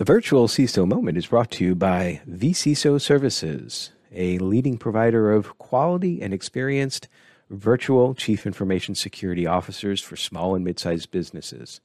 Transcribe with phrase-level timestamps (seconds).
[0.00, 5.58] The virtual CISO moment is brought to you by vCISO Services, a leading provider of
[5.58, 7.06] quality and experienced
[7.50, 11.82] virtual chief information security officers for small and mid-sized businesses.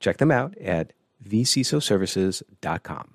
[0.00, 0.92] Check them out at
[1.26, 3.14] vcisoservices.com.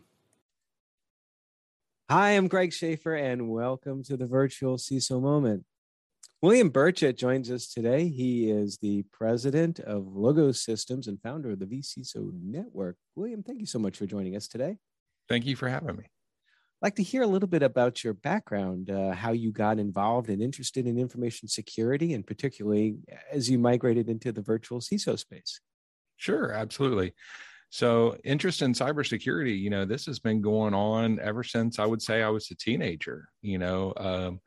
[2.10, 5.66] Hi, I'm Greg Schaefer, and welcome to the virtual CISO moment.
[6.46, 8.08] William Birchett joins us today.
[8.08, 12.98] He is the president of Logos Systems and founder of the vCISO Network.
[13.16, 14.78] William, thank you so much for joining us today.
[15.28, 16.04] Thank you for having me.
[16.04, 20.30] I'd like to hear a little bit about your background, uh, how you got involved
[20.30, 22.98] and interested in information security, and particularly
[23.32, 25.60] as you migrated into the virtual CISO space.
[26.18, 27.16] Sure, absolutely.
[27.72, 32.04] So, interest in cybersecurity, you know, this has been going on ever since I would
[32.04, 33.30] say I was a teenager.
[33.42, 34.42] You know, um,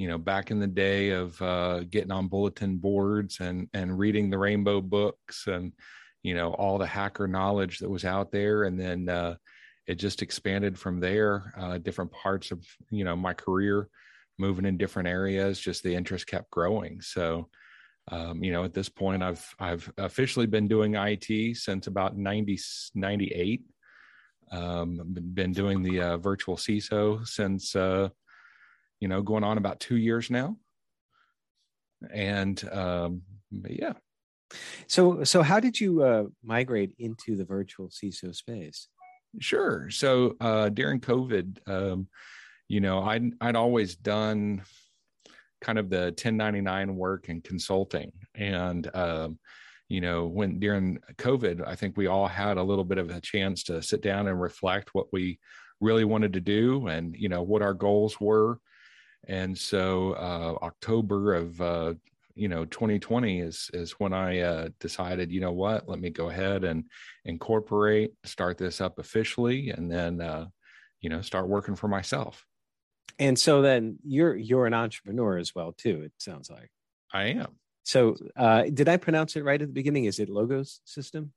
[0.00, 4.30] you know back in the day of uh, getting on bulletin boards and and reading
[4.30, 5.72] the rainbow books and
[6.22, 8.64] you know all the hacker knowledge that was out there.
[8.64, 9.36] And then uh,
[9.86, 13.88] it just expanded from there uh, different parts of you know my career
[14.38, 17.02] moving in different areas just the interest kept growing.
[17.02, 17.48] So
[18.10, 22.58] um, you know at this point i've i've officially been doing it since about 90
[22.94, 23.62] 98
[24.50, 25.00] um,
[25.34, 28.08] been doing the uh, virtual ciso since uh,
[29.00, 30.56] you know, going on about two years now.
[32.12, 33.22] And um,
[33.66, 33.94] yeah.
[34.86, 38.88] So, so how did you uh, migrate into the virtual CISO space?
[39.38, 39.88] Sure.
[39.90, 42.08] So uh, during COVID, um,
[42.68, 44.62] you know, I'd I'd always done
[45.60, 49.38] kind of the 1099 work and consulting, and um,
[49.88, 53.20] you know, when during COVID, I think we all had a little bit of a
[53.20, 55.38] chance to sit down and reflect what we
[55.80, 58.60] really wanted to do, and you know, what our goals were,
[59.28, 61.94] and so uh, October of uh,
[62.34, 66.30] you know 2020 is is when I uh, decided you know what let me go
[66.30, 66.84] ahead and
[67.24, 70.46] incorporate start this up officially and then uh,
[71.00, 72.44] you know start working for myself.
[73.18, 76.02] And so then you're you're an entrepreneur as well too.
[76.04, 76.70] It sounds like
[77.12, 77.56] I am.
[77.82, 80.04] So uh, did I pronounce it right at the beginning?
[80.04, 81.32] Is it Logos system?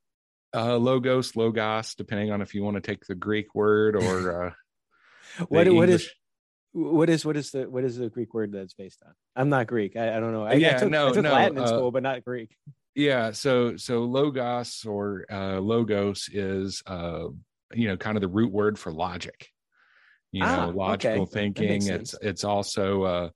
[0.54, 4.50] Uh, logos, logos, depending on if you want to take the Greek word or uh,
[5.48, 6.08] what what is
[6.74, 9.12] what is what is the what is the Greek word that's based on?
[9.36, 9.96] I'm not Greek.
[9.96, 10.44] I, I don't know.
[10.44, 12.54] I, yeah, I took, no, I took no, Latin in uh, school, but not Greek.
[12.96, 17.28] Yeah, so so logos or uh, logos is uh,
[17.72, 19.48] you know kind of the root word for logic.
[20.32, 21.30] You know, Ah, logical okay.
[21.32, 21.86] Thinking.
[21.86, 23.28] It's it's also uh,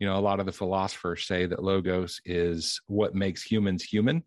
[0.00, 4.24] you know a lot of the philosophers say that logos is what makes humans human,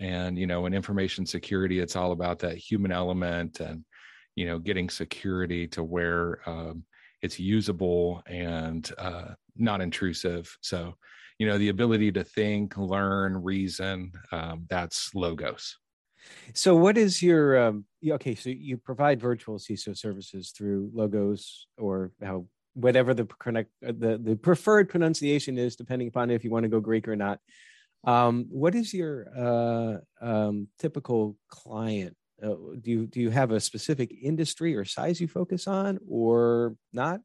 [0.00, 3.84] and you know in information security, it's all about that human element and
[4.34, 6.82] you know getting security to where um,
[7.22, 10.56] it's usable and uh, not intrusive.
[10.60, 10.94] So,
[11.38, 15.76] you know, the ability to think, learn, reason, um, that's logos.
[16.54, 18.34] So what is your um, okay?
[18.34, 24.18] So you provide virtual CISO services through Logos or how whatever the connect uh, the
[24.18, 27.40] the preferred pronunciation is, depending upon if you want to go Greek or not.
[28.04, 32.16] Um, what is your uh, um, typical client?
[32.42, 36.76] Uh, do you do you have a specific industry or size you focus on, or
[36.92, 37.20] not?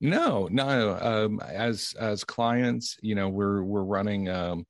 [0.00, 0.98] No, no.
[1.00, 4.66] Um, as as clients, you know, we're we're running um,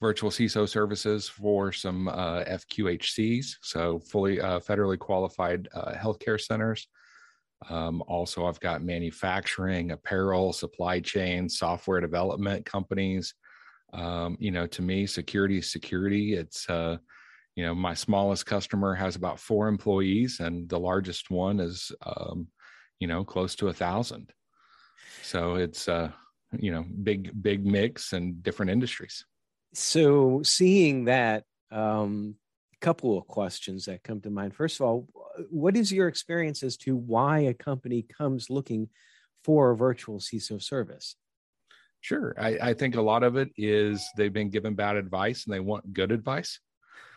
[0.00, 6.86] virtual CISO services for some uh, FQHCs, so fully uh, federally qualified uh, healthcare centers.
[7.70, 13.34] Um, also, I've got manufacturing, apparel, supply chain, software development companies.
[13.92, 16.34] Um, you know, to me, security is security.
[16.34, 16.98] It's uh,
[17.56, 22.48] you know, my smallest customer has about four employees, and the largest one is um,
[23.00, 24.32] you know close to a thousand.
[25.22, 26.10] So it's uh,
[26.52, 29.24] you know big big mix and different industries.
[29.72, 32.36] So seeing that, um,
[32.74, 34.54] a couple of questions that come to mind.
[34.54, 35.08] First of all,
[35.50, 38.90] what is your experience as to why a company comes looking
[39.44, 41.16] for a virtual CISO service?
[42.00, 42.34] Sure.
[42.38, 45.60] I, I think a lot of it is they've been given bad advice and they
[45.60, 46.60] want good advice.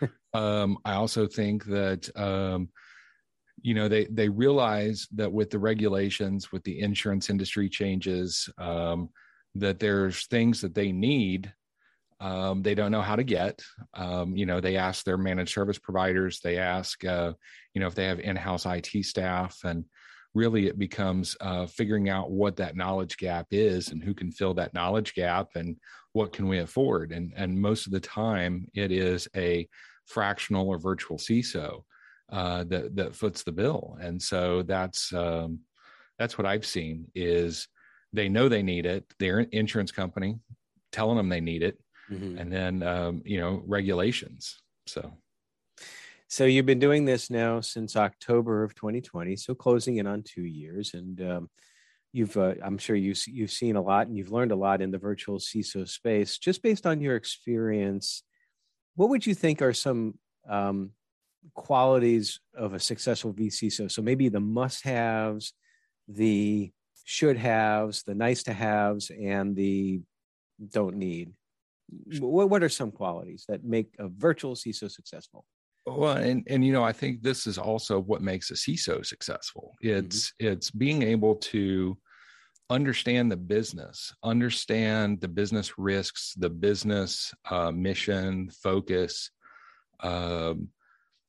[0.34, 2.69] um, I also think that um,
[3.62, 9.09] you know they they realize that with the regulations, with the insurance industry changes, um,
[9.55, 11.53] that there's things that they need
[12.22, 13.61] um, they don't know how to get.
[13.93, 17.34] Um, you know, they ask their managed service providers, they ask, uh,
[17.73, 19.85] you know, if they have in house IT staff, and
[20.34, 24.53] really it becomes uh, figuring out what that knowledge gap is and who can fill
[24.53, 25.78] that knowledge gap and
[26.14, 27.11] what can we afford.
[27.11, 29.67] And, and most of the time, it is a
[30.05, 31.84] fractional or virtual CISO
[32.31, 33.97] uh, that, that foots the bill.
[34.02, 35.59] And so that's, um,
[36.17, 37.67] that's what I've seen is
[38.14, 39.05] they know they need it.
[39.20, 40.40] Their insurance company
[40.91, 41.78] telling them they need it
[42.11, 42.40] Mm-hmm.
[42.40, 45.14] and then um, you know regulations so
[46.31, 50.43] So you've been doing this now since October of 2020, so closing in on two
[50.43, 51.49] years, and um,
[52.14, 54.91] you've uh, I'm sure you you've seen a lot and you've learned a lot in
[54.91, 56.37] the virtual CISO space.
[56.37, 58.22] Just based on your experience,
[58.96, 60.91] what would you think are some um,
[61.55, 63.90] qualities of a successful vCISO?
[63.91, 65.53] So maybe the must-haves,
[66.08, 66.72] the
[67.05, 70.02] should-haves, the nice-to-haves, and the
[70.70, 71.34] don't need.
[72.20, 75.43] What what are some qualities that make a virtual CISO successful?
[75.97, 79.76] Well, and and you know, I think this is also what makes a CISO successful.
[79.84, 80.06] Mm-hmm.
[80.06, 80.53] It's mm-hmm.
[80.53, 81.97] it's being able to
[82.70, 89.32] understand the business, understand the business risks, the business uh, mission, focus,
[90.02, 90.70] um,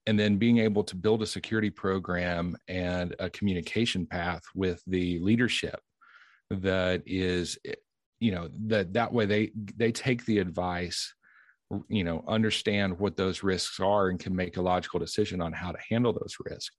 [0.06, 5.18] and then being able to build a security program and a communication path with the
[5.20, 5.80] leadership
[6.50, 7.58] that is,
[8.18, 11.14] you know, that that way they they take the advice
[11.88, 15.72] you know understand what those risks are and can make a logical decision on how
[15.72, 16.74] to handle those risks.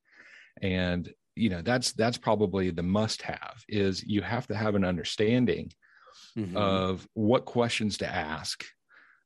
[0.61, 4.83] And you know that's that's probably the must have is you have to have an
[4.83, 5.71] understanding
[6.37, 6.57] mm-hmm.
[6.57, 8.65] of what questions to ask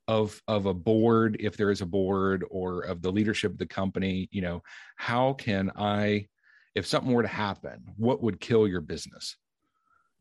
[0.07, 3.65] of of a board if there is a board or of the leadership of the
[3.65, 4.29] company.
[4.31, 4.63] You know
[4.97, 6.27] how can i
[6.75, 9.35] if something were to happen what would kill your business?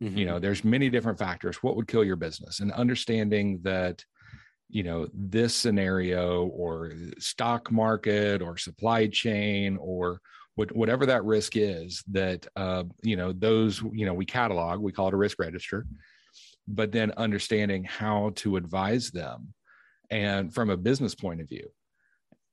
[0.03, 0.19] Mm-hmm.
[0.19, 1.63] you know there's many different factors.
[1.63, 2.61] What would kill your business?
[2.61, 4.05] And understanding that
[4.69, 10.21] you know this scenario or stock market or supply chain or
[10.57, 14.93] what, whatever that risk is that uh, you know those you know we catalog we
[14.93, 15.87] call it a risk register
[16.67, 19.53] but then understanding how to advise them.
[20.11, 21.69] And from a business point of view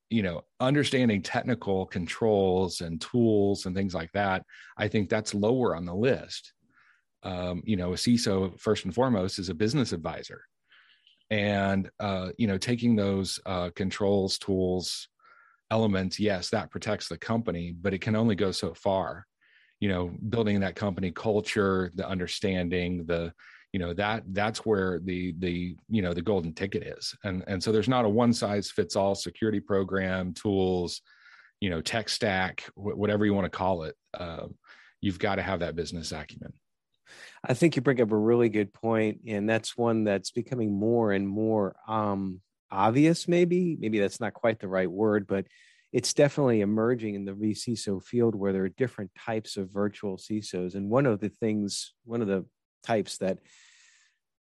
[0.09, 4.43] you know understanding technical controls and tools and things like that
[4.77, 6.53] i think that's lower on the list.
[7.23, 10.43] Um, you know a ciso first and foremost is a business advisor
[11.31, 15.07] and uh, you know taking those uh, controls tools
[15.71, 19.25] elements yes that protects the company but it can only go so far.
[19.79, 23.33] You know building that company culture the understanding the
[23.73, 27.15] you know that that's where the the you know the golden ticket is.
[27.23, 31.01] And and so there's not a one size fits all security program tools
[31.61, 33.95] you know tech stack whatever you want to call it.
[34.13, 34.47] Uh,
[34.99, 36.53] you've got to have that business acumen
[37.43, 41.11] I think you bring up a really good point, and that's one that's becoming more
[41.11, 43.27] and more um, obvious.
[43.27, 45.47] Maybe, maybe that's not quite the right word, but
[45.91, 50.75] it's definitely emerging in the vCISO field where there are different types of virtual CISOs.
[50.75, 52.45] And one of the things, one of the
[52.83, 53.39] types that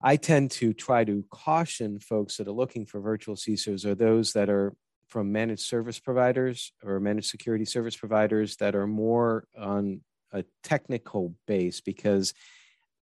[0.02, 4.32] I tend to try to caution folks that are looking for virtual CISOs are those
[4.32, 4.74] that are
[5.08, 10.00] from managed service providers or managed security service providers that are more on
[10.32, 12.34] a technical base because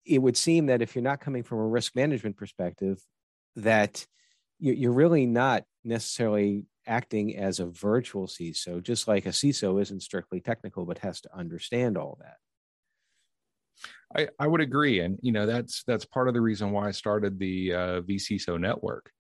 [0.06, 3.02] it would seem that if you're not coming from a risk management perspective,
[3.56, 4.06] that
[4.60, 10.42] you're really not necessarily acting as a virtual CISO, just like a CISO isn't strictly
[10.42, 12.38] technical, but has to understand all that.
[14.16, 16.92] I, I would agree, and you know that's that's part of the reason why I
[16.92, 19.12] started the uh, vCISO network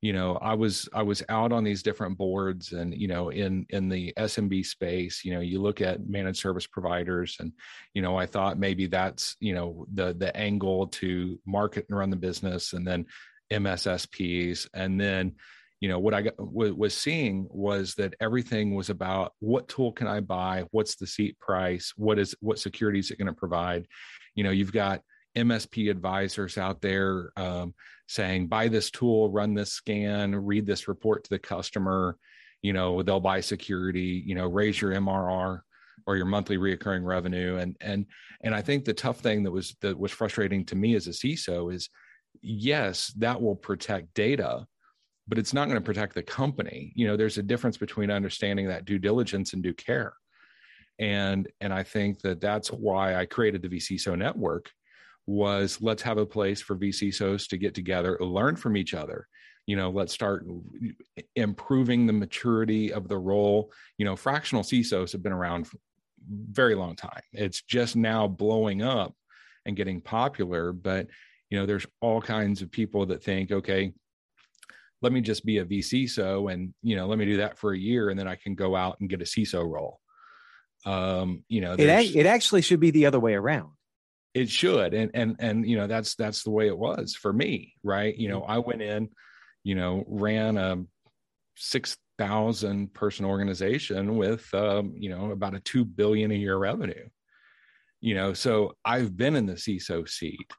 [0.00, 3.66] you know i was i was out on these different boards and you know in
[3.70, 7.52] in the smb space you know you look at managed service providers and
[7.94, 12.10] you know i thought maybe that's you know the the angle to market and run
[12.10, 13.04] the business and then
[13.52, 15.34] mssps and then
[15.80, 20.06] you know what i got, was seeing was that everything was about what tool can
[20.06, 20.64] i buy?
[20.72, 21.92] What's the seat price?
[21.96, 23.86] What is what security is it going to provide?
[24.34, 25.02] You know you've got
[25.36, 27.74] MSP advisors out there um,
[28.06, 32.16] saying, buy this tool, run this scan, read this report to the customer.
[32.62, 35.60] You know, they'll buy security, you know, raise your MRR
[36.06, 37.56] or your monthly reoccurring revenue.
[37.56, 38.06] And and
[38.42, 41.10] and I think the tough thing that was that was frustrating to me as a
[41.10, 41.88] CISO is
[42.40, 44.66] yes, that will protect data,
[45.26, 46.92] but it's not going to protect the company.
[46.96, 50.14] You know, there's a difference between understanding that due diligence and due care.
[50.98, 54.70] And and I think that that's why I created the vCISO network
[55.28, 59.28] was let's have a place for vCISOs to get together, learn from each other.
[59.66, 60.46] You know, let's start
[61.36, 63.70] improving the maturity of the role.
[63.98, 65.76] You know, fractional CISOs have been around for
[66.26, 67.20] very long time.
[67.34, 69.14] It's just now blowing up
[69.66, 70.72] and getting popular.
[70.72, 71.08] But,
[71.50, 73.92] you know, there's all kinds of people that think, okay,
[75.02, 77.78] let me just be a vCISO and, you know, let me do that for a
[77.78, 80.00] year and then I can go out and get a CISO role.
[80.86, 81.80] Um, you know, it,
[82.16, 83.72] it actually should be the other way around
[84.34, 87.74] it should and and and you know that's that's the way it was for me
[87.82, 88.52] right you know mm-hmm.
[88.52, 89.08] i went in
[89.64, 90.76] you know ran a
[91.56, 97.08] 6000 person organization with um, you know about a 2 billion a year revenue
[98.00, 100.52] you know so i've been in the ciso seat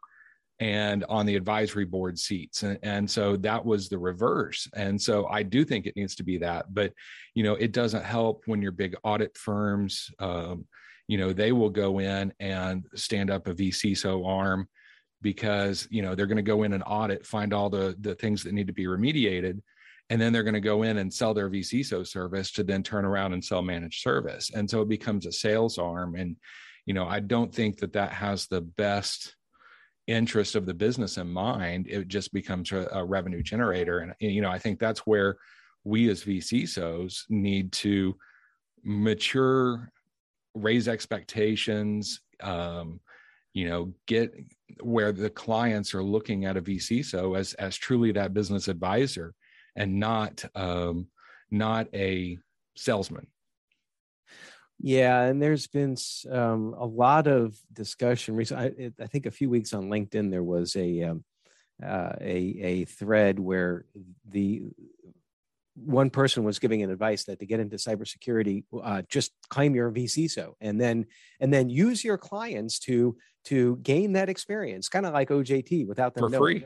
[0.59, 5.25] and on the advisory board seats and, and so that was the reverse and so
[5.27, 6.91] i do think it needs to be that but
[7.33, 10.65] you know it doesn't help when your big audit firms um,
[11.09, 14.69] you know they will go in and stand up a vCISO arm
[15.23, 18.43] because you know they're going to go in and audit find all the the things
[18.43, 19.59] that need to be remediated.
[20.11, 23.05] And then they're going to go in and sell their vCISO service to then turn
[23.05, 24.49] around and sell managed service.
[24.55, 26.15] And so it becomes a sales arm.
[26.15, 26.35] And
[26.85, 29.35] you know i don't think that that has the best
[30.07, 31.87] interest of the business in mind.
[31.87, 33.99] It just becomes a, a revenue generator.
[33.99, 35.37] And you know i think that's where
[35.83, 38.15] we as vCISOs need to
[38.83, 39.91] mature
[40.55, 42.99] raise expectations um,
[43.53, 44.33] you know get
[44.81, 49.33] where the clients are looking at a vCISO as as truly that business advisor
[49.75, 51.07] and not um,
[51.51, 52.37] not a
[52.75, 53.27] salesman
[54.81, 55.97] yeah, and there's been
[56.31, 58.93] um, a lot of discussion recently.
[58.97, 61.25] I, I, think a few weeks on LinkedIn there was a um,
[61.83, 63.83] uh, a a thread where
[64.29, 64.63] the
[65.85, 69.91] one person was giving an advice that to get into cybersecurity, uh, just claim your
[69.91, 71.05] vCISO and then
[71.39, 76.13] and then use your clients to to gain that experience, kind of like OJT without
[76.13, 76.65] them for free.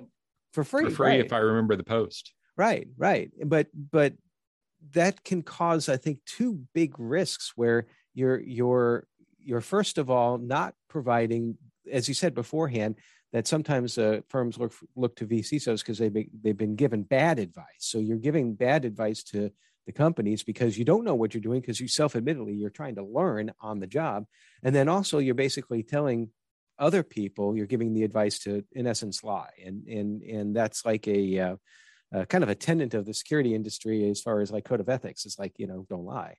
[0.52, 1.26] For free, for free, right.
[1.26, 2.34] if I remember the post.
[2.56, 4.14] Right, right, but but
[4.92, 9.08] that can cause, I think, two big risks where you're you're
[9.40, 11.58] you're first of all not providing,
[11.92, 12.96] as you said beforehand,
[13.34, 17.40] that sometimes uh, firms look look to vCISOs because they've been, they've been given bad
[17.40, 17.66] advice.
[17.80, 19.52] So you're giving bad advice to
[19.86, 23.04] the companies because you don't know what you're doing because you self-admittedly you're trying to
[23.04, 24.26] learn on the job,
[24.62, 26.30] and then also you're basically telling
[26.80, 31.08] other people you're giving the advice to in essence lie, and and and that's like
[31.08, 31.56] a uh,
[32.16, 34.90] uh, kind of a tenant of the security industry as far as like code of
[34.90, 35.26] ethics.
[35.26, 36.38] It's like you know don't lie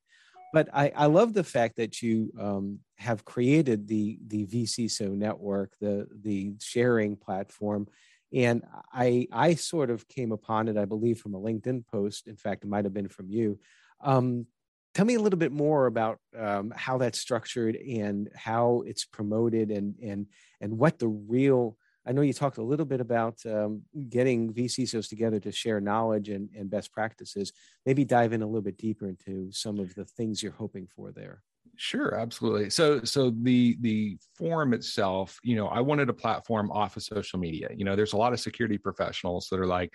[0.55, 5.73] but I, I love the fact that you um, have created the the vCISO network,
[5.81, 7.89] the the sharing platform,
[8.33, 12.29] and I I sort of came upon it, I believe, from a LinkedIn post.
[12.29, 13.59] In fact, it might have been from you.
[14.01, 14.47] Um,
[14.95, 19.73] tell me a little bit more about um, how that's structured and how it's promoted,
[19.73, 20.27] and and
[20.61, 25.09] and what the real I know you talked a little bit about um, getting vCISOs
[25.09, 27.53] together to share knowledge and, and best practices.
[27.87, 31.13] Maybe dive in a little bit deeper into some of the things you're hoping for
[31.13, 31.43] there.
[31.77, 32.71] Sure, absolutely.
[32.71, 37.39] So, so the the forum itself, you know, I wanted a platform off of social
[37.39, 37.69] media.
[37.75, 39.93] You know, there's a lot of security professionals that are like,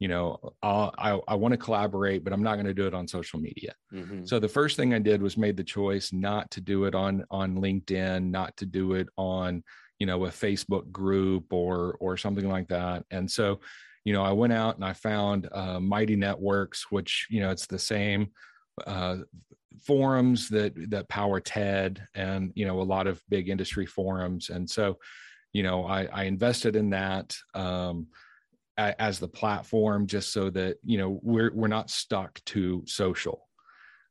[0.00, 2.94] you know, I'll, i I want to collaborate, but I'm not going to do it
[2.94, 3.74] on social media.
[3.92, 4.26] Mm-hmm.
[4.26, 7.24] So the first thing I did was made the choice not to do it on
[7.30, 9.62] on LinkedIn, not to do it on
[10.04, 13.06] you know a facebook group or or something like that.
[13.10, 13.60] And so
[14.04, 17.66] you know i went out and i found uh, mighty networks which you know it's
[17.66, 18.28] the same
[18.86, 19.16] uh,
[19.80, 24.50] forums that that power ted and you know a lot of big industry forums.
[24.50, 24.98] And so
[25.54, 28.08] you know i i invested in that um
[28.76, 33.43] as the platform just so that you know we're we're not stuck to social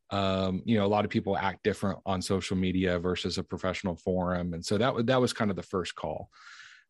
[0.10, 3.96] um, you know a lot of people act different on social media versus a professional
[3.96, 6.30] forum and so that, was that was kind of the first call.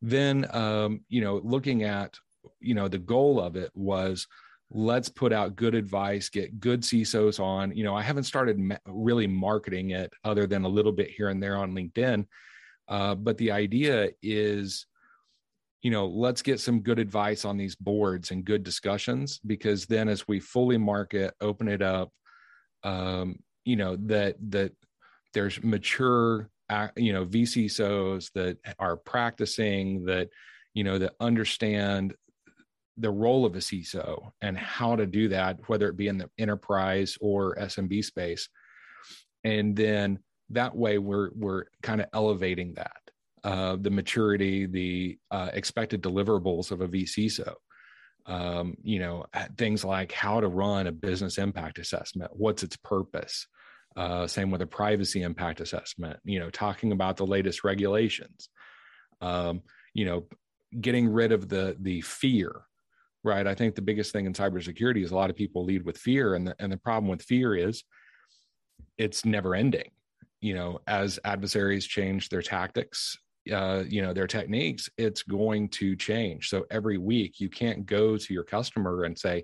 [0.02, 2.18] Then um, you know looking at
[2.60, 4.28] you know the goal of it was
[4.70, 7.76] let's put out good advice get good cisos on.
[7.76, 11.42] You know i haven't started really marketing it other than a little bit here and
[11.42, 12.26] there on linkedin
[12.88, 14.88] uh, but the idea is
[15.82, 20.10] you know let's get some good advice on these boards and good discussions because then
[20.10, 22.12] as we fully market open it up
[22.84, 24.74] um, you know that that
[25.34, 26.50] there's mature
[26.96, 30.30] you know vCISOs that are practicing that
[30.74, 32.14] you know that understand
[32.98, 36.30] the role of a CISO and how to do that, whether it be in the
[36.38, 38.50] enterprise or SMB space.
[39.44, 40.20] And then
[40.52, 43.02] that way we're we're kind of elevating that
[43.44, 47.54] uh, the maturity, the uh, expected deliverables of a vCISO
[48.26, 49.26] um, you know,
[49.58, 53.48] things like how to run a business impact assessment, what's its purpose.
[53.96, 58.50] Uh, same with a privacy impact assessment, you know, talking about the latest regulations,
[59.22, 59.62] um,
[59.94, 60.26] you know,
[60.82, 62.62] getting rid of the the fear,
[63.24, 63.46] right?
[63.46, 66.34] I think the biggest thing in cybersecurity is a lot of people lead with fear,
[66.34, 67.84] and the, and the problem with fear is
[68.98, 69.92] it's never ending.
[70.42, 73.18] You know, as adversaries change their tactics,
[73.52, 76.50] uh, you know their techniques it's going to change.
[76.50, 79.44] So every week you can't go to your customer and say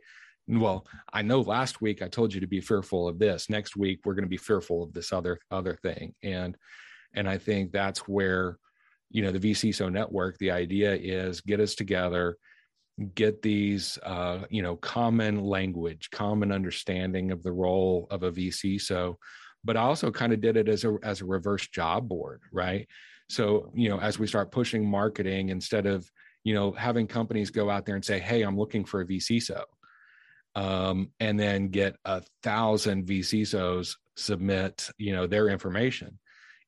[0.51, 3.49] well i know last week i told you to be fearful of this.
[3.49, 6.13] Next week we're going to be fearful of this other other thing.
[6.23, 6.55] And
[7.13, 8.57] and i think that's where
[9.09, 12.37] you know the vCISO network the idea is get us together
[13.15, 19.15] get these uh, you know common language common understanding of the role of a vCISO
[19.63, 22.87] but I also kind of did it as a as a reverse job board right
[23.29, 26.09] so, you know, as we start pushing marketing instead of,
[26.43, 29.63] you know, having companies go out there and say, "Hey, I'm looking for a vCISO,"
[30.55, 36.19] um, and then get a thousand vCISOs submit, you know, their information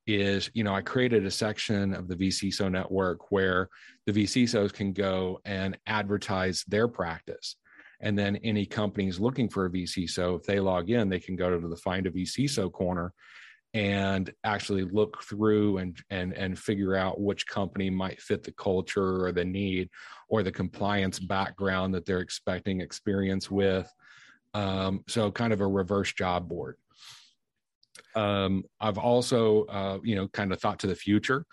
[0.07, 3.67] is, you know, I created a section of the vCISO network where
[4.05, 7.55] the vCISOs can go and advertise their practice.
[8.01, 10.09] And then any companies looking for a VC.
[10.09, 13.13] So if they log in, they can go to the Find a vCISO corner
[13.73, 19.25] and actually look through and and and figure out which company might fit the culture
[19.25, 19.89] or the need
[20.27, 23.91] or the compliance background that they're expecting experience with.
[24.53, 26.75] Um, so kind of a reverse job board.
[28.15, 31.45] Um, I've also, uh, you know, kind of thought to the future.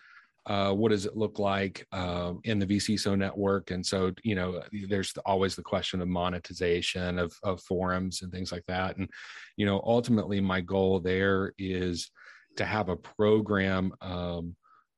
[0.49, 3.71] Uh, what does it look like uh, in the vCISO network?
[3.71, 8.51] And so, you know, there's always the question of monetization of, of forums and things
[8.51, 8.97] like that.
[8.97, 9.11] And,
[9.59, 12.11] you know, ultimately, my goal there is
[12.57, 14.57] to have a program um,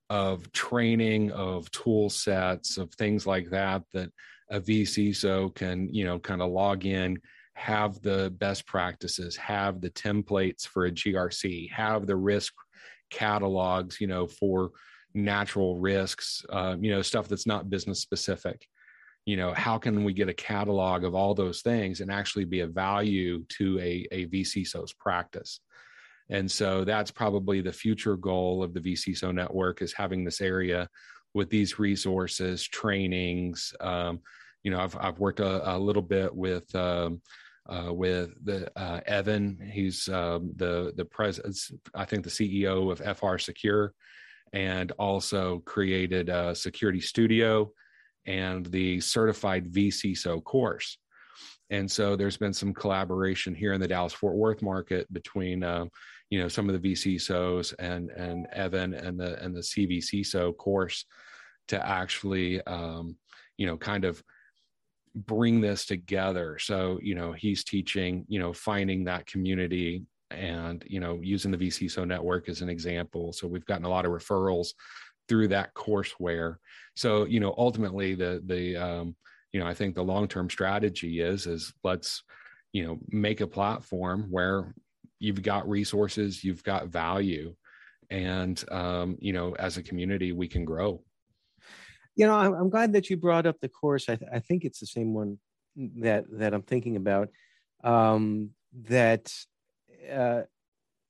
[0.09, 4.11] of training, of tool sets, of things like that that
[4.51, 7.19] a vCISO can, you know, kind of log in,
[7.55, 12.55] have the best practices, have the templates for a GRC, have the risk
[13.11, 14.71] catalogs, you know, for
[15.15, 18.67] natural risks, uh, you know, stuff that's not business specific.
[19.27, 22.61] You know, how can we get a catalog of all those things and actually be
[22.61, 25.61] a value to a, a vCISO's practice?
[26.31, 30.89] And so that's probably the future goal of the vCISO network is having this area
[31.35, 33.75] with these resources, trainings.
[33.81, 34.21] Um,
[34.63, 37.21] you know, I've, I've worked a, a little bit with um,
[37.69, 39.71] uh, with the uh, Evan.
[39.73, 41.57] He's um, the the president,
[41.95, 43.91] I think the CEO of FRSecure,
[44.53, 47.69] and also created a SecurityStudio
[48.27, 50.99] and the certified vCISO course.
[51.71, 55.87] And so there's been some collaboration here in the Dallas Fort Worth market between uh,
[56.31, 61.05] you know some of the vCISOs and and Evan and the and the CVCISO course
[61.69, 63.17] to actually um,
[63.57, 64.23] you know kind of
[65.15, 71.01] bring this together so you know he's teaching you know finding that community and you
[71.01, 74.69] know using the vCISO network as an example so we've gotten a lot of referrals
[75.29, 76.57] through that courseware
[76.95, 79.15] so you know ultimately the the um,
[79.53, 82.23] you know i think the long term strategy is is let's
[82.73, 84.75] you know make a platform where
[85.19, 87.55] you've got resources you've got value
[88.11, 91.03] and um, you know as a community we can grow
[92.17, 94.09] you know, I'm, I'm glad that you brought up the course.
[94.09, 95.39] I, th- I think it's the same one
[96.01, 97.31] that that I'm thinking about.
[97.83, 98.51] Um,
[98.89, 99.33] that
[100.11, 100.43] uh,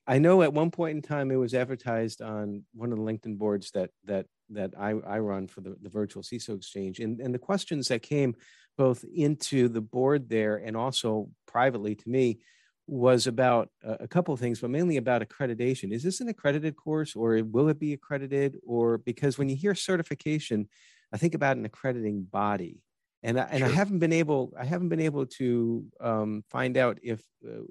[0.06, 3.38] I know at one point in time it was advertised on one of the LinkedIn
[3.38, 7.34] boards that that that I, I run for the, the virtual CISO exchange, and and
[7.34, 8.34] the questions that came
[8.76, 12.40] both into the board there and also privately to me
[12.86, 15.92] was about a, couple of things, but mainly about accreditation.
[15.92, 18.56] Is this an accredited course, or will it be accredited?
[18.66, 20.68] Or because when you hear certification,
[21.12, 22.82] I think about an accrediting body,
[23.22, 23.68] and I, and sure.
[23.68, 27.62] I haven't been able I haven't been able to um, find out if uh,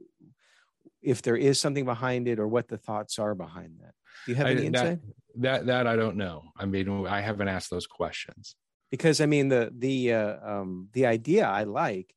[1.01, 3.93] if there is something behind it or what the thoughts are behind that.
[4.25, 4.99] Do you have any I, insight?
[5.35, 6.43] That, that that I don't know.
[6.57, 8.55] I mean, I haven't asked those questions
[8.91, 12.13] because I mean the the uh, um, the idea I like,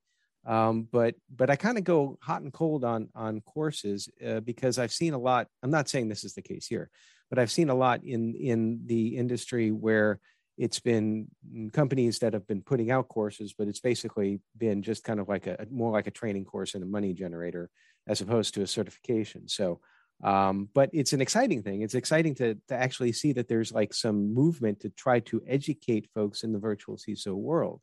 [0.47, 4.79] um, but but I kind of go hot and cold on on courses uh, because
[4.79, 5.49] I've seen a lot.
[5.63, 6.91] I'm not saying this is the case here,
[7.31, 10.21] but I've seen a lot in in the industry where
[10.59, 11.29] it's been
[11.73, 15.47] companies that have been putting out courses, but it's basically been just kind of like
[15.47, 17.71] a more like a training course and a money generator
[18.07, 19.49] as opposed to a certification.
[19.49, 19.81] So,
[20.23, 21.83] um, but it's an exciting thing.
[21.83, 26.11] It's exciting to to actually see that there's like some movement to try to educate
[26.15, 27.81] folks in the virtual CISO world.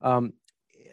[0.00, 0.34] Um,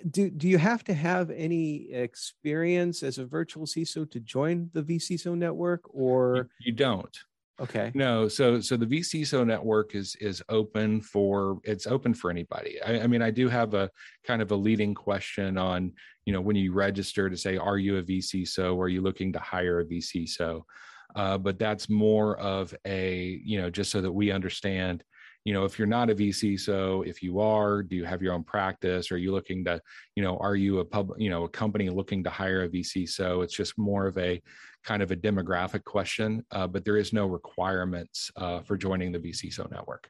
[0.10, 4.84] do do you have to have any experience as a virtual CISO to join the
[4.84, 7.18] vCISO network, or you, you don't?
[7.62, 7.92] Okay.
[7.94, 12.82] No, so so the vCISO network is is open for it's open for anybody.
[12.82, 13.90] I, I, mean, I do have a
[14.24, 15.92] kind of a leading question on
[16.26, 18.78] you know when you register to say, are you a vCISO?
[18.78, 20.62] Are you looking to hire a vCISO?
[21.16, 25.04] Uh, but that's more of a you know just so that we understand
[25.50, 28.44] you know if you're not a vCISO if you are do you have your own
[28.44, 29.12] practice?
[29.12, 29.82] Are you looking to
[30.16, 33.44] you know are you a pub you know a company looking to hire a vCISO
[33.44, 34.40] it's just more of a
[34.84, 39.18] kind of a demographic question uh, but there is no requirements uh, for joining the
[39.18, 40.08] vCISO network.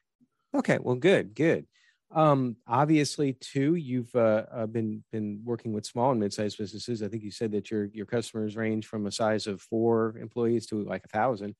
[0.54, 1.66] Okay well good good.
[2.14, 7.02] Um, obviously too you've uh, uh, been been working with small and mid-sized businesses.
[7.02, 10.66] I think you said that your your customers range from a size of four employees
[10.66, 11.54] to like a thousand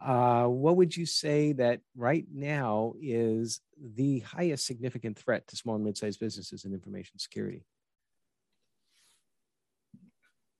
[0.00, 3.60] uh, what would you say that right now is
[3.96, 7.64] the highest significant threat to small and mid-sized businesses in information security?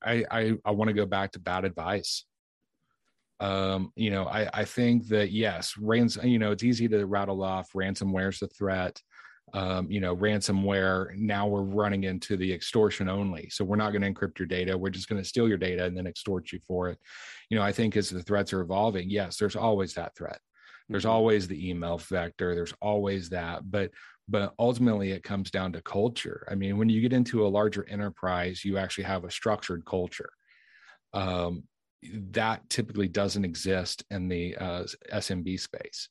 [0.04, 2.24] I I, I want to go back to bad advice.
[3.40, 6.16] Um, you know, I I think that yes, rans.
[6.22, 9.00] You know, it's easy to rattle off ransomware is a threat.
[9.54, 11.14] Um, you know, ransomware.
[11.16, 13.48] Now we're running into the extortion only.
[13.50, 14.76] So we're not going to encrypt your data.
[14.76, 16.98] We're just going to steal your data and then extort you for it.
[17.50, 20.40] You know, I think as the threats are evolving, yes, there's always that threat.
[20.88, 21.12] There's mm-hmm.
[21.12, 22.54] always the email vector.
[22.54, 23.70] There's always that.
[23.70, 23.90] But
[24.28, 26.46] but ultimately it comes down to culture.
[26.50, 30.30] I mean, when you get into a larger enterprise, you actually have a structured culture.
[31.12, 31.64] Um,
[32.30, 36.08] that typically doesn't exist in the uh, SMB space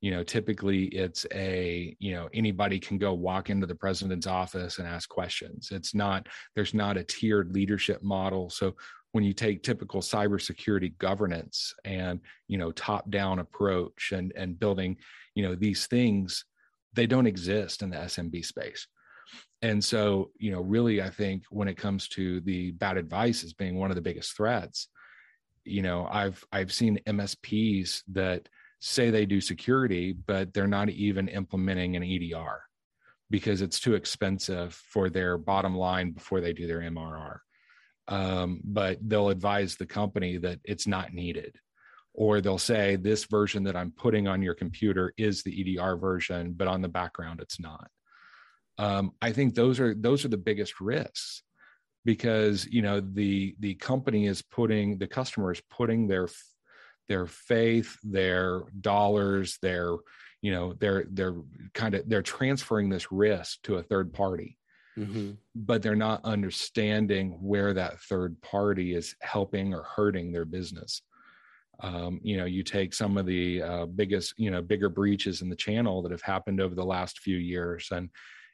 [0.00, 4.78] you know typically it's a you know anybody can go walk into the president's office
[4.78, 5.70] and ask questions.
[5.72, 8.50] It's not there's not a tiered leadership model.
[8.50, 8.74] So
[9.12, 14.96] when you take typical cybersecurity governance and you know top down approach and and building
[15.34, 16.44] you know these things
[16.92, 18.86] they don't exist in the smb space.
[19.62, 23.54] And so you know really i think when it comes to the bad advice as
[23.54, 24.88] being one of the biggest threats
[25.64, 28.48] you know i've i've seen msps that
[28.80, 32.62] say they do security, but they're not even implementing an EDR
[33.30, 37.38] because it's too expensive for their bottom line before they do their MRR.
[38.08, 41.56] Um, but they'll advise the company that it's not needed.
[42.14, 46.52] Or they'll say this version that I'm putting on your computer is the EDR version,
[46.52, 47.90] but on the background it's not.
[48.78, 51.42] Um, I think those are those are the biggest risks
[52.04, 56.28] because you know the the company is putting the customer is putting their
[57.08, 59.96] their faith, their dollars, their
[60.42, 61.36] you know they're they're
[61.74, 64.58] kind of they're transferring this risk to a third party.
[64.98, 65.32] Mm-hmm.
[65.54, 71.02] But they're not understanding where that third party is helping or hurting their business.
[71.80, 75.50] Um, you know, you take some of the uh, biggest, you know, bigger breaches in
[75.50, 78.08] the channel that have happened over the last few years, and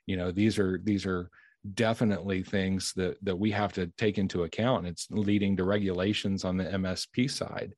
[0.06, 1.30] you know, these are these are
[1.74, 4.86] definitely things that that we have to take into account.
[4.86, 7.74] It's leading to regulations on the MSP side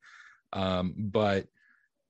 [0.55, 1.47] um, but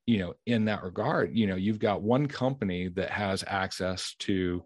[0.06, 4.62] you know, in that regard, you know, you've got one company that has access to,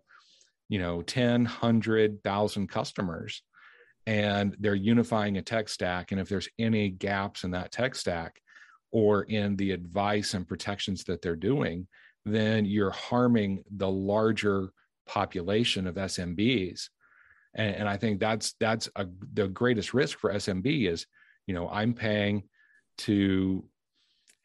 [0.69, 3.43] you know, 10, 100,000 customers
[4.07, 6.11] and they're unifying a tech stack.
[6.11, 8.41] And if there's any gaps in that tech stack
[8.91, 11.87] or in the advice and protections that they're doing,
[12.25, 14.71] then you're harming the larger
[15.07, 16.89] population of SMBs.
[17.55, 21.07] And, and I think that's that's a, the greatest risk for SMB is,
[21.47, 22.45] you know, I'm paying
[22.99, 23.65] to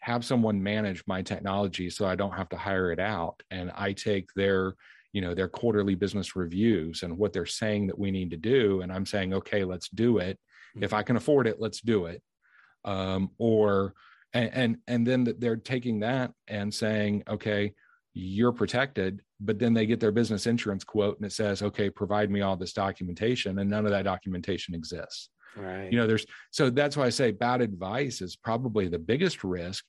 [0.03, 3.41] have someone manage my technology so I don't have to hire it out.
[3.51, 4.75] And I take their
[5.13, 8.81] you know their quarterly business reviews and what they're saying that we need to do.
[8.81, 10.37] And I'm saying okay let's do it.
[10.75, 10.83] Mm-hmm.
[10.83, 12.21] if I can afford it let's do it.
[12.83, 13.93] Um, or
[14.33, 17.73] and, and and then they're taking that and saying okay
[18.13, 19.21] you're protected.
[19.39, 22.57] But then they get their business insurance quote and it says okay provide me all
[22.57, 23.59] this documentation.
[23.59, 25.91] And none of that documentation exists Right.
[25.91, 29.85] You know, there's so that's why I say bad advice is probably the biggest risk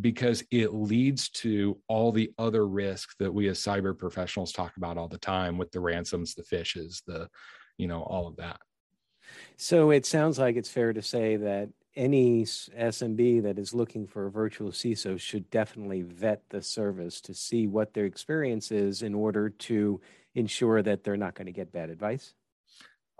[0.00, 4.98] because it leads to all the other risks that we as cyber professionals talk about
[4.98, 7.28] all the time with the ransoms, the phishes, the,
[7.78, 8.58] you know, all of that.
[9.56, 14.26] So it sounds like it's fair to say that any SMB that is looking for
[14.26, 19.14] a virtual CISO should definitely vet the service to see what their experience is in
[19.14, 20.00] order to
[20.34, 22.34] ensure that they're not going to get bad advice.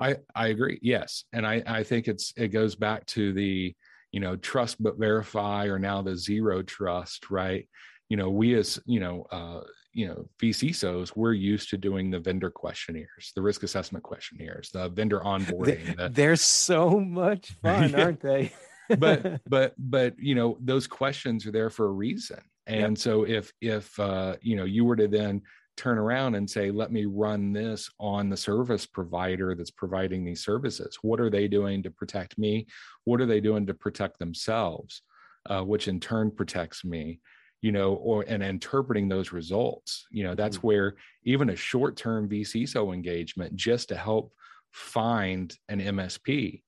[0.00, 0.78] I I agree.
[0.82, 3.74] Yes, and I I think it's it goes back to the
[4.12, 7.68] you know trust but verify or now the zero trust right.
[8.08, 9.60] You know we as you know uh,
[9.92, 14.88] you know vCISOs we're used to doing the vendor questionnaires, the risk assessment questionnaires, the
[14.90, 15.96] vendor onboarding.
[15.96, 18.00] The, they're so much fun, yeah.
[18.00, 18.52] aren't they?
[18.98, 22.98] but but but you know those questions are there for a reason and yep.
[22.98, 25.42] so if if uh, you know you were to then
[25.76, 30.44] turn around and say, let me run this on the service provider that's providing these
[30.44, 30.98] services.
[31.02, 32.66] What are they doing to protect me?
[33.04, 35.02] What are they doing to protect themselves?
[35.48, 37.20] Uh, which in turn protects me,
[37.62, 40.06] you know, or and interpreting those results.
[40.10, 40.66] You know, that's mm-hmm.
[40.66, 44.32] where even a short-term vCISO engagement just to help
[44.72, 46.62] find an MSP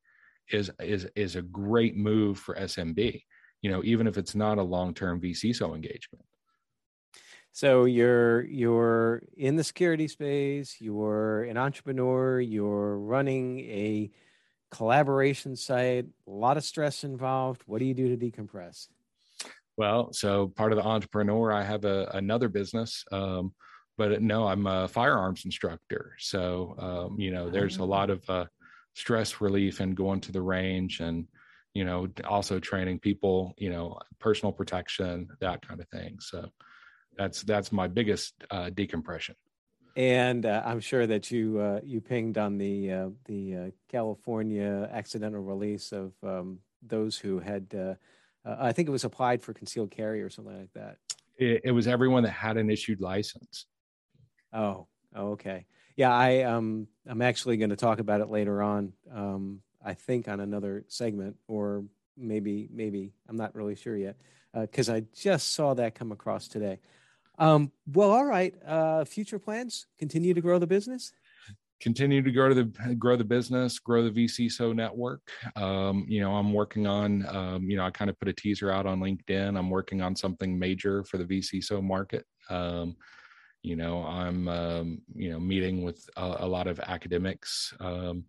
[0.53, 3.21] is is is a great move for SMB.
[3.63, 6.25] You know, even if it's not a long-term vCISO engagement.
[7.53, 14.11] So you're you're in the security space, you're an entrepreneur, you're running a
[14.71, 17.63] collaboration site, a lot of stress involved.
[17.67, 18.89] What do you do to decompress?
[19.77, 23.55] Well, so part of the entrepreneur, I have a, another business, um,
[23.97, 26.15] but no, I'm a firearms instructor.
[26.19, 28.47] So um, you know, there's a lot of uh,
[28.95, 31.27] stress relief and going to the range and
[31.75, 36.19] you know also training people, you know, personal protection, that kind of thing.
[36.21, 36.51] So
[37.19, 39.35] that's that's my biggest uh, decompression.
[39.97, 44.89] And uh, I'm sure that you uh, you pinged on the uh, the uh, California
[44.93, 47.95] accidental release of um, those who had uh,
[48.45, 50.99] I think it was applied for concealed carry or something like that.
[51.37, 53.67] It, it, was everyone that had an issued license.
[54.53, 55.67] Oh, oh, okay.
[55.97, 58.93] Yeah, I um I'm actually going to talk about it later on.
[59.13, 61.85] Um, I think on another segment, or
[62.17, 64.17] maybe maybe I'm not really sure yet,
[64.55, 66.79] because uh, I just saw that come across today.
[67.39, 68.55] Um, well, all right.
[68.67, 71.13] Uh, future plans: continue to grow the business
[71.81, 72.65] continue to grow the
[72.97, 75.31] grow the business, grow the VC vCISO network.
[75.57, 78.71] Um, you know, I'm working on, um, you know, I kind of put a teaser
[78.71, 79.57] out on LinkedIn.
[79.57, 82.25] I'm working on something major for the VC vCISO market.
[82.51, 82.97] Um,
[83.63, 87.73] you know, I'm, um, you know, meeting with a, a lot of academics.
[87.81, 88.25] Um,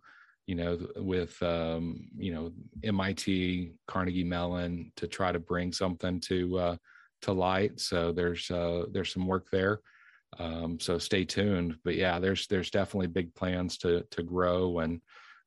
[0.45, 2.51] you know, with um, you know
[2.83, 6.75] MIT, Carnegie Mellon, to try to bring something to uh,
[7.21, 7.79] to light.
[7.79, 9.81] So there's uh, there's some work there.
[10.37, 11.77] Um, so stay tuned.
[11.83, 15.01] But yeah, there's there's definitely big plans to to grow and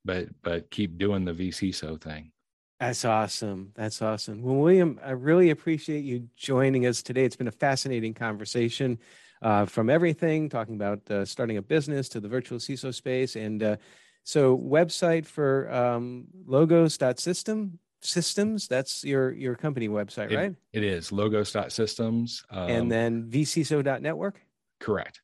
[0.05, 2.33] but but keep doing the vCISO thing.
[2.81, 3.71] That's awesome.
[3.77, 4.43] That's awesome.
[4.43, 7.25] Well, William, I really appreciate you joining us today.
[7.25, 8.99] It's been a fascinating conversation
[9.41, 13.37] uh, from everything, talking about uh, starting a business to the virtual CISO space.
[13.37, 13.77] And uh,
[14.25, 21.13] so, website for um, logos.system systems that's your your company website it, right it is
[21.13, 24.41] logos.systems um, and then vciso.network
[24.83, 25.23] Correct.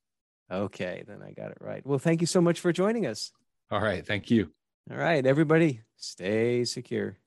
[0.51, 1.85] Okay, then I got it right.
[1.85, 3.33] Well, thank you so much for joining us.
[3.71, 4.07] All right.
[4.07, 4.51] Thank you.
[4.91, 7.19] All right, everybody, stay secure.